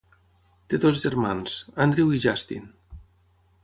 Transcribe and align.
Té 0.73 0.79
dos 0.85 1.03
germans, 1.03 1.59
Andrew 1.87 2.19
i 2.19 2.25
Justin. 2.27 2.69